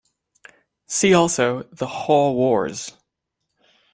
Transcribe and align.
See 0.87 1.13
also 1.13 1.61
the 1.71 1.85
Haw 1.85 2.31
wars. 2.31 2.93